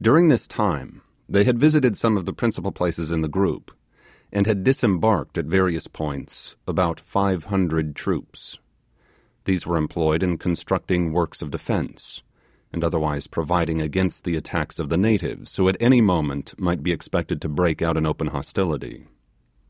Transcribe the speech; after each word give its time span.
During 0.00 0.28
this 0.28 0.46
time 0.46 1.02
they 1.28 1.44
had 1.44 1.58
visited 1.58 1.94
some 1.94 2.16
of 2.16 2.24
the 2.24 2.32
principal 2.32 2.72
places 2.72 3.10
in 3.10 3.20
the 3.20 3.28
group, 3.28 3.70
and 4.32 4.46
had 4.46 4.64
disembarked 4.64 5.36
at 5.36 5.44
various 5.44 5.86
points 5.86 6.56
about 6.66 6.98
five 6.98 7.44
hundred 7.44 7.94
troops. 7.94 8.58
These 9.44 9.66
were 9.66 9.76
employed 9.76 10.22
in 10.22 10.38
constructing 10.38 11.12
works 11.12 11.42
of 11.42 11.50
defence, 11.50 12.22
and 12.72 12.82
otherwise 12.82 13.26
providing 13.26 13.82
against 13.82 14.24
the 14.24 14.34
attacks 14.36 14.78
of 14.78 14.88
the 14.88 14.96
natives, 14.96 15.54
who 15.56 15.68
at 15.68 15.76
any 15.78 16.00
moment 16.00 16.58
might 16.58 16.82
be 16.82 16.90
expected 16.92 17.42
to 17.42 17.48
break 17.50 17.82
out 17.82 17.98
in 17.98 18.06
open 18.06 18.28
hostility. 18.28 19.08